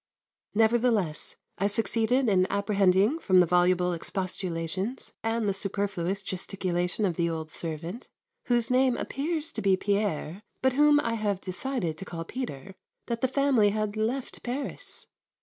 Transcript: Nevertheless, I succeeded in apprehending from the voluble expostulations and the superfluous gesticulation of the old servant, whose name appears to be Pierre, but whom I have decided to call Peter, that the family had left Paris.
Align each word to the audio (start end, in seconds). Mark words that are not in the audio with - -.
Nevertheless, 0.55 1.35
I 1.59 1.67
succeeded 1.67 2.27
in 2.27 2.47
apprehending 2.49 3.19
from 3.19 3.39
the 3.39 3.45
voluble 3.45 3.93
expostulations 3.93 5.13
and 5.21 5.47
the 5.47 5.53
superfluous 5.53 6.23
gesticulation 6.23 7.05
of 7.05 7.17
the 7.17 7.29
old 7.29 7.51
servant, 7.51 8.09
whose 8.45 8.71
name 8.71 8.97
appears 8.97 9.51
to 9.51 9.61
be 9.61 9.77
Pierre, 9.77 10.41
but 10.63 10.73
whom 10.73 10.99
I 11.01 11.13
have 11.13 11.39
decided 11.39 11.99
to 11.99 12.05
call 12.05 12.23
Peter, 12.23 12.73
that 13.05 13.21
the 13.21 13.27
family 13.27 13.69
had 13.69 13.95
left 13.95 14.41
Paris. 14.41 15.05